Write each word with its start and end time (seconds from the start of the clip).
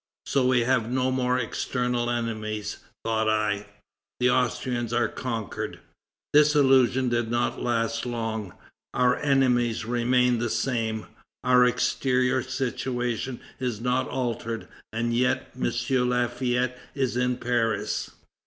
So 0.25 0.47
we 0.47 0.61
have 0.61 0.89
no 0.89 1.11
more 1.11 1.37
external 1.37 2.09
enemies, 2.09 2.77
thought 3.05 3.29
I; 3.29 3.67
the 4.19 4.31
Austrians 4.31 4.91
are 4.93 5.07
conquered. 5.07 5.79
This 6.33 6.55
illusion 6.55 7.07
did 7.09 7.29
not 7.29 7.61
last 7.61 8.07
long. 8.07 8.53
Our 8.95 9.17
enemies 9.17 9.85
remain 9.85 10.39
the 10.39 10.49
same. 10.49 11.05
Our 11.43 11.65
exterior 11.65 12.41
situation 12.41 13.41
is 13.59 13.79
not 13.79 14.07
altered, 14.07 14.67
and 14.91 15.13
yet 15.13 15.51
M. 15.55 15.69
Lafayette 16.09 16.79
is 16.95 17.15
in 17.15 17.37
Paris! 17.37 18.09